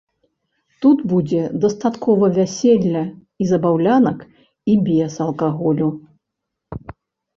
Тут 0.83 0.97
будзе 1.11 1.41
дастаткова 1.65 2.25
вяселля 2.39 3.03
і 3.43 3.49
забаўлянак 3.53 4.19
і 4.73 4.81
без 4.89 5.11
алкаголю. 5.31 5.87